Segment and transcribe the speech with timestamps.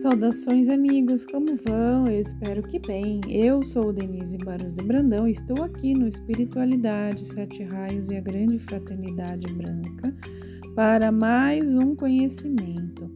[0.00, 2.06] Saudações, amigos, como vão?
[2.06, 3.20] Eu espero que bem.
[3.28, 8.20] Eu sou Denise Barros de Brandão e estou aqui no Espiritualidade, Sete Raios e a
[8.22, 10.16] Grande Fraternidade Branca
[10.74, 13.12] para mais um conhecimento.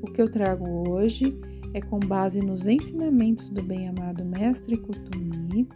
[0.00, 1.38] O que eu trago hoje
[1.74, 5.68] é com base nos ensinamentos do bem-amado Mestre Kutumi,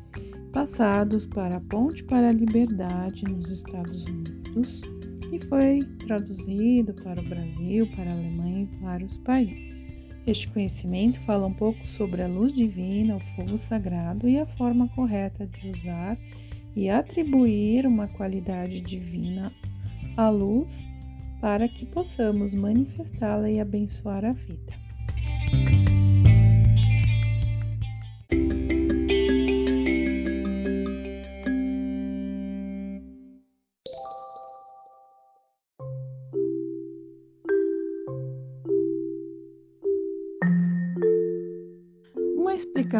[0.54, 4.80] passados para a Ponte para a Liberdade nos Estados Unidos,
[5.30, 9.85] e foi traduzido para o Brasil, para a Alemanha e vários países.
[10.26, 14.88] Este conhecimento fala um pouco sobre a luz divina, o fogo sagrado e a forma
[14.88, 16.18] correta de usar
[16.74, 19.52] e atribuir uma qualidade divina
[20.16, 20.84] à luz
[21.40, 24.85] para que possamos manifestá-la e abençoar a vida.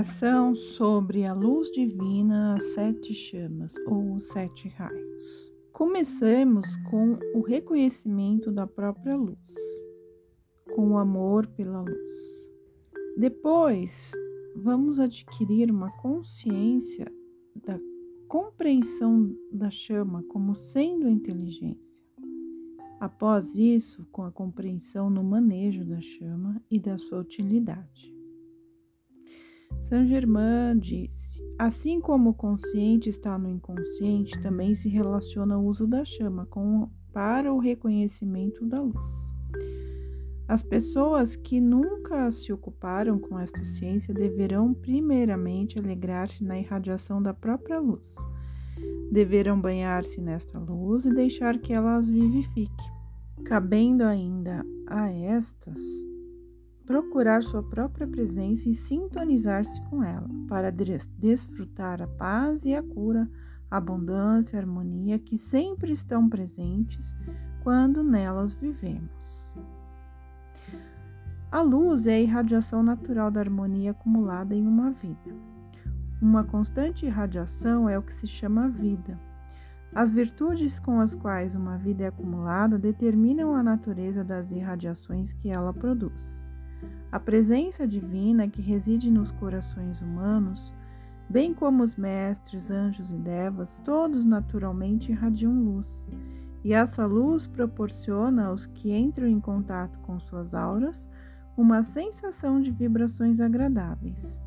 [0.00, 5.50] Explicação sobre a luz divina, as sete chamas ou os sete raios.
[5.72, 9.55] Comecemos com o reconhecimento da própria luz,
[10.74, 12.12] com o amor pela luz.
[13.17, 14.12] Depois,
[14.55, 17.11] vamos adquirir uma consciência
[17.55, 17.80] da
[18.28, 22.05] compreensão da chama como sendo inteligência.
[23.00, 28.16] Após isso, com a compreensão no manejo da chama e da sua utilidade.
[29.83, 35.86] Saint Germain disse: Assim como o consciente está no inconsciente, também se relaciona o uso
[35.86, 39.36] da chama com, para o reconhecimento da luz.
[40.48, 47.34] As pessoas que nunca se ocuparam com esta ciência deverão, primeiramente, alegrar-se na irradiação da
[47.34, 48.14] própria luz.
[49.11, 52.84] Deverão banhar-se nesta luz e deixar que ela as vivifique.
[53.45, 55.78] Cabendo ainda a estas
[56.87, 60.70] procurar sua própria presença e sintonizar-se com ela, para
[61.19, 63.29] desfrutar a paz e a cura,
[63.69, 67.14] a abundância e a harmonia que sempre estão presentes
[67.63, 69.52] quando nelas vivemos.
[71.51, 75.35] A luz é a irradiação natural da harmonia acumulada em uma vida.
[76.23, 79.19] Uma constante irradiação é o que se chama vida.
[79.95, 85.48] As virtudes com as quais uma vida é acumulada determinam a natureza das irradiações que
[85.48, 86.45] ela produz.
[87.11, 90.74] A presença divina que reside nos corações humanos,
[91.29, 96.02] bem como os mestres, anjos e devas, todos naturalmente irradiam luz.
[96.64, 101.08] E essa luz proporciona aos que entram em contato com suas auras
[101.57, 104.41] uma sensação de vibrações agradáveis.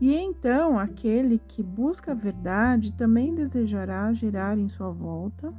[0.00, 5.52] E então aquele que busca a verdade também desejará gerar em sua volta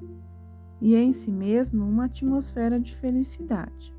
[0.82, 3.94] e em si mesmo uma atmosfera de felicidade.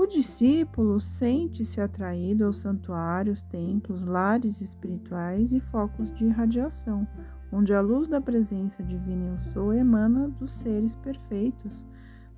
[0.00, 7.06] O discípulo sente-se atraído aos santuários, templos, lares espirituais e focos de irradiação,
[7.52, 11.86] onde a luz da presença divina eu sou emana dos seres perfeitos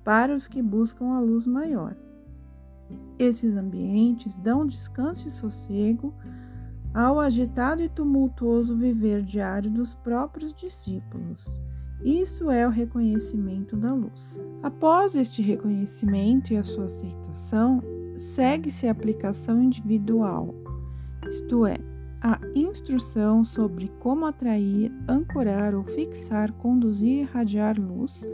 [0.03, 1.95] para os que buscam a luz maior.
[3.17, 6.13] Esses ambientes dão descanso e sossego
[6.93, 11.63] ao agitado e tumultuoso viver diário dos próprios discípulos
[12.03, 14.37] isso é o reconhecimento da luz.
[14.61, 17.81] Após este reconhecimento e a sua aceitação,
[18.17, 20.53] segue-se a aplicação individual,
[21.29, 21.77] isto é,
[22.21, 28.27] a instrução sobre como atrair, ancorar ou fixar, conduzir e irradiar luz,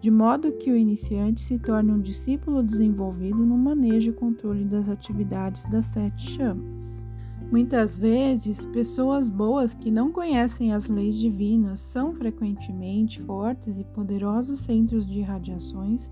[0.00, 4.88] de modo que o iniciante se torne um discípulo desenvolvido no manejo e controle das
[4.88, 7.04] atividades das sete chamas.
[7.50, 14.60] Muitas vezes, pessoas boas que não conhecem as leis divinas são frequentemente fortes e poderosos
[14.60, 16.10] centros de irradiações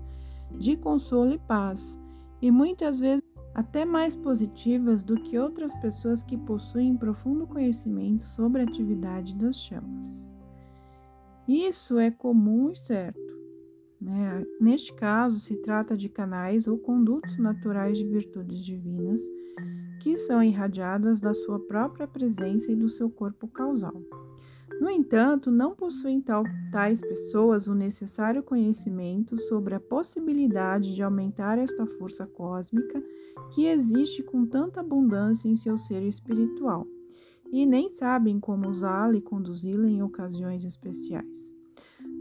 [0.57, 1.99] de consolo e paz,
[2.41, 3.23] e muitas vezes
[3.53, 9.57] até mais positivas do que outras pessoas que possuem profundo conhecimento sobre a atividade das
[9.57, 10.27] chamas.
[11.47, 13.19] Isso é comum e certo.
[13.99, 14.45] Né?
[14.59, 19.21] Neste caso, se trata de canais ou condutos naturais de virtudes divinas
[20.03, 23.93] que são irradiadas da sua própria presença e do seu corpo causal.
[24.81, 31.57] No entanto, não possuem tal, tais pessoas o necessário conhecimento sobre a possibilidade de aumentar
[31.57, 33.01] esta força cósmica
[33.53, 36.85] que existe com tanta abundância em seu ser espiritual,
[37.49, 41.52] e nem sabem como usá-la e conduzi-la em ocasiões especiais.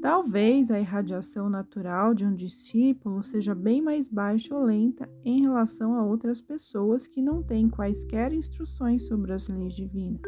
[0.02, 5.94] Talvez a irradiação natural de um discípulo seja bem mais baixa ou lenta em relação
[5.94, 10.20] a outras pessoas que não têm quaisquer instruções sobre as leis divinas.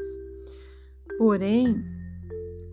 [1.18, 1.84] Porém,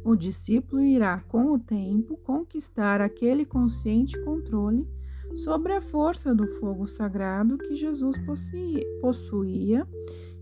[0.06, 4.88] o discípulo irá, com o tempo, conquistar aquele consciente controle
[5.34, 8.16] sobre a força do fogo sagrado que Jesus
[9.02, 9.88] possuía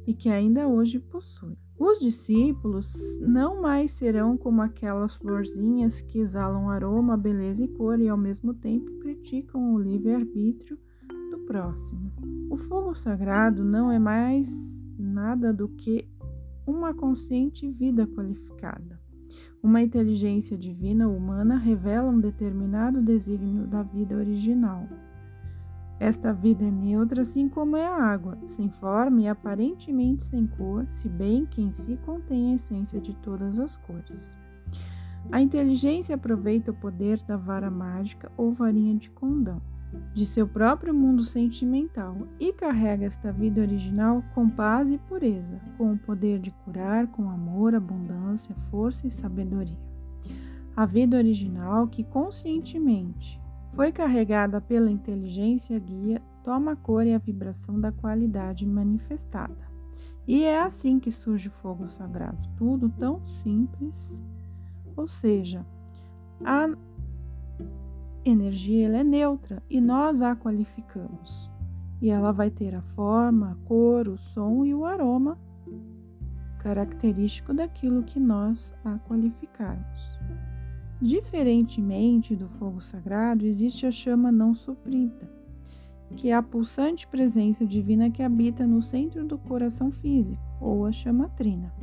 [0.06, 1.58] e que ainda hoje possui.
[1.80, 8.10] Os discípulos não mais serão como aquelas florzinhas que exalam aroma, beleza e cor e
[8.10, 10.78] ao mesmo tempo criticam o livre-arbítrio
[11.32, 12.12] do próximo.
[12.50, 14.50] O fogo sagrado não é mais
[14.98, 16.06] nada do que
[16.68, 19.00] uma consciente vida qualificada.
[19.64, 24.86] Uma inteligência divina humana revela um determinado desígnio da vida original.
[26.00, 30.86] Esta vida é neutra, assim como é a água, sem forma e aparentemente sem cor,
[30.88, 34.40] se bem que em si contém a essência de todas as cores.
[35.30, 39.62] A inteligência aproveita o poder da vara mágica ou varinha de condão,
[40.14, 45.92] de seu próprio mundo sentimental, e carrega esta vida original com paz e pureza, com
[45.92, 49.78] o poder de curar com amor, abundância, força e sabedoria.
[50.76, 53.40] A vida original que conscientemente
[53.74, 59.70] foi carregada pela inteligência guia, toma a cor e a vibração da qualidade manifestada.
[60.28, 63.96] E é assim que surge o fogo sagrado, tudo tão simples.
[64.96, 65.66] Ou seja,
[66.44, 66.70] a
[68.24, 71.52] energia ela é neutra e nós a qualificamos.
[72.02, 75.38] E ela vai ter a forma, a cor, o som e o aroma
[76.60, 80.20] característico daquilo que nós a qualificarmos.
[81.02, 85.32] Diferentemente do fogo sagrado, existe a chama não suprida,
[86.18, 90.92] que é a pulsante presença divina que habita no centro do coração físico, ou a
[90.92, 91.74] chama trina.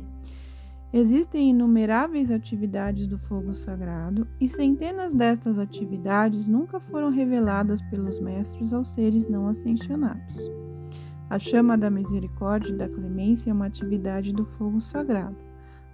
[0.93, 8.71] Existem inumeráveis atividades do fogo sagrado e centenas destas atividades nunca foram reveladas pelos mestres
[8.71, 10.49] aos seres não ascensionados.
[11.27, 15.35] A chama da misericórdia e da clemência é uma atividade do fogo sagrado,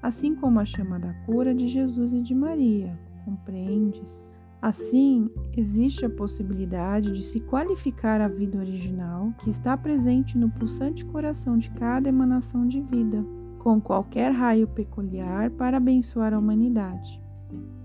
[0.02, 4.32] assim como a chama da cura de Jesus e de Maria, compreendes?
[4.62, 11.04] Assim, existe a possibilidade de se qualificar a vida original que está presente no pulsante
[11.04, 13.26] coração de cada emanação de vida,
[13.60, 17.22] com qualquer raio peculiar para abençoar a humanidade.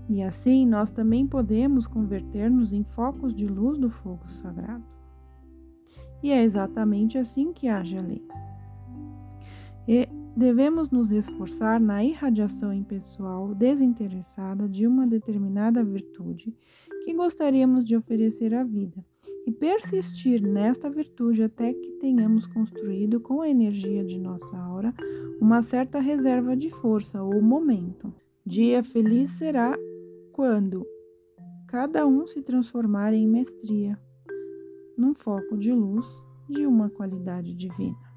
[0.07, 4.85] E assim nós também podemos converter-nos em focos de luz do fogo sagrado.
[6.23, 8.25] E é exatamente assim que age a lei.
[9.87, 10.07] E
[10.39, 16.55] devemos nos esforçar na irradiação impessoal desinteressada de uma determinada virtude
[17.03, 19.03] que gostaríamos de oferecer à vida
[19.45, 24.93] e persistir nesta virtude até que tenhamos construído com a energia de nossa aura
[25.41, 28.13] uma certa reserva de força ou momento.
[28.45, 29.77] Dia feliz será
[30.31, 30.87] quando
[31.67, 33.99] cada um se transformar em mestria,
[34.97, 36.07] num foco de luz
[36.49, 38.08] de uma qualidade divina.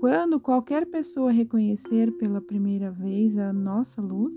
[0.00, 4.34] Quando qualquer pessoa reconhecer pela primeira vez a nossa luz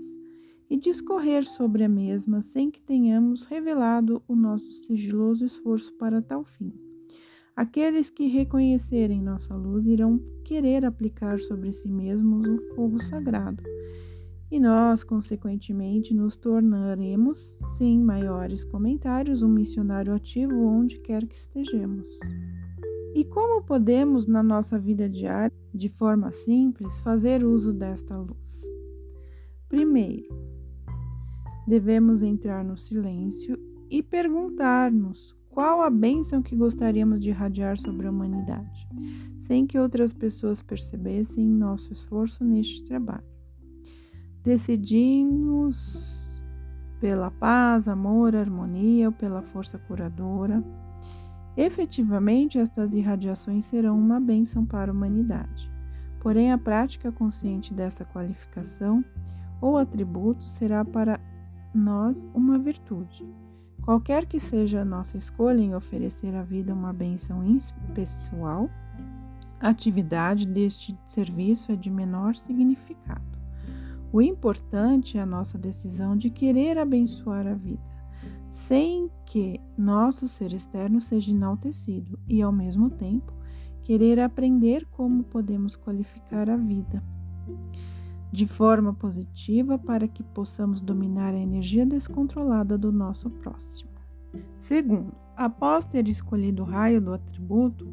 [0.68, 6.44] e discorrer sobre a mesma sem que tenhamos revelado o nosso sigiloso esforço para tal
[6.44, 6.70] fim.
[7.56, 13.62] Aqueles que reconhecerem nossa luz irão querer aplicar sobre si mesmos o fogo sagrado,
[14.50, 22.06] e nós, consequentemente, nos tornaremos, sem maiores comentários, um missionário ativo onde quer que estejamos.
[23.14, 28.36] E como podemos, na nossa vida diária, de forma simples, fazer uso desta luz?
[29.68, 30.26] Primeiro,
[31.64, 33.56] devemos entrar no silêncio
[33.88, 38.88] e perguntar-nos qual a bênção que gostaríamos de irradiar sobre a humanidade,
[39.38, 43.22] sem que outras pessoas percebessem nosso esforço neste trabalho.
[44.42, 46.24] Decidimos
[47.00, 50.64] pela paz, amor, harmonia ou pela força curadora
[51.56, 55.70] Efetivamente, estas irradiações serão uma bênção para a humanidade.
[56.20, 59.04] Porém, a prática consciente dessa qualificação
[59.60, 61.20] ou atributo será para
[61.72, 63.24] nós uma virtude.
[63.82, 67.44] Qualquer que seja a nossa escolha em oferecer à vida uma bênção
[67.94, 68.68] pessoal,
[69.60, 73.22] a atividade deste serviço é de menor significado.
[74.12, 77.93] O importante é a nossa decisão de querer abençoar a vida
[78.54, 83.32] sem que nosso ser externo seja enaltecido e, ao mesmo tempo,
[83.82, 87.02] querer aprender como podemos qualificar a vida
[88.30, 93.90] de forma positiva para que possamos dominar a energia descontrolada do nosso próximo.
[94.56, 97.92] Segundo, após ter escolhido o raio do atributo,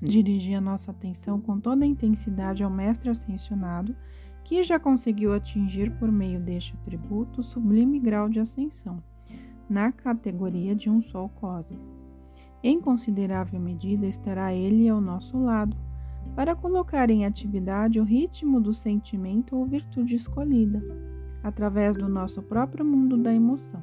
[0.00, 3.96] dirigir a nossa atenção com toda a intensidade ao Mestre Ascensionado,
[4.44, 9.02] que já conseguiu atingir por meio deste atributo o sublime grau de ascensão
[9.68, 11.84] na categoria de um sol cósmico.
[12.62, 15.76] Em considerável medida estará ele ao nosso lado,
[16.34, 20.82] para colocar em atividade o ritmo do sentimento ou virtude escolhida,
[21.42, 23.82] através do nosso próprio mundo da emoção.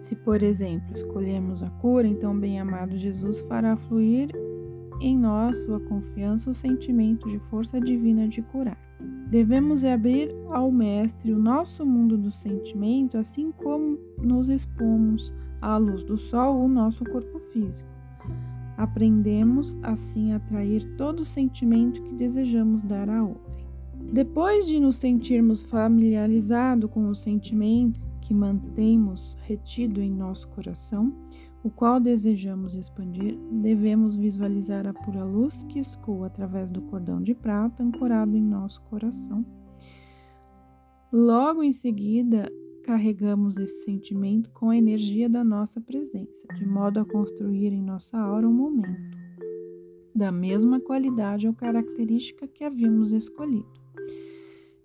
[0.00, 4.30] Se, por exemplo, escolhemos a cura, então, bem-amado Jesus fará fluir
[5.00, 8.89] em nós sua confiança o sentimento de força divina de curar.
[9.30, 15.32] Devemos abrir ao Mestre o nosso mundo do sentimento, assim como nos expomos
[15.62, 17.88] à luz do sol o nosso corpo físico.
[18.76, 23.68] Aprendemos assim a atrair todo sentimento que desejamos dar a outrem.
[24.12, 31.14] Depois de nos sentirmos familiarizados com o sentimento que mantemos retido em nosso coração,
[31.62, 37.34] o qual desejamos expandir, devemos visualizar a pura luz que escoa através do cordão de
[37.34, 39.44] prata ancorado em nosso coração.
[41.12, 42.50] Logo em seguida,
[42.84, 48.18] carregamos esse sentimento com a energia da nossa presença, de modo a construir em nossa
[48.18, 49.18] aura um momento
[50.14, 53.68] da mesma qualidade ou característica que havíamos escolhido,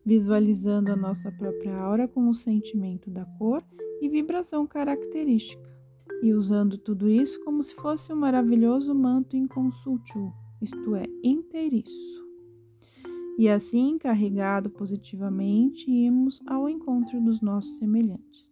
[0.05, 3.63] visualizando a nossa própria aura com o sentimento da cor
[4.01, 5.74] e vibração característica
[6.21, 10.31] e usando tudo isso como se fosse um maravilhoso manto inconsútil,
[10.61, 12.25] isto é, inteiriço.
[13.37, 18.49] E assim, carregado positivamente, irmos ao encontro dos nossos semelhantes.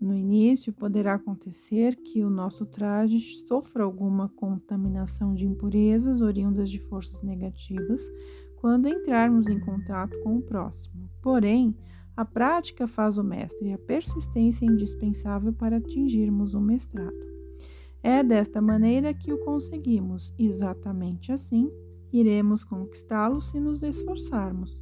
[0.00, 6.78] No início, poderá acontecer que o nosso traje sofra alguma contaminação de impurezas oriundas de
[6.80, 8.02] forças negativas
[8.56, 11.08] quando entrarmos em contato com o próximo.
[11.22, 11.74] Porém,
[12.16, 17.14] a prática faz o mestre e a persistência é indispensável para atingirmos o mestrado.
[18.02, 21.70] É desta maneira que o conseguimos, exatamente assim,
[22.12, 24.80] iremos conquistá-lo se nos esforçarmos.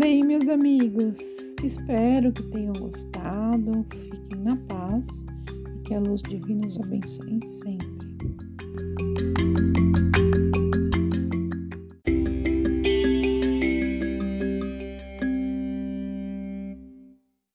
[0.00, 1.18] Bem, meus amigos,
[1.62, 3.84] espero que tenham gostado.
[3.90, 5.06] Fiquem na paz
[5.76, 7.99] e que a luz divina os abençoe sempre.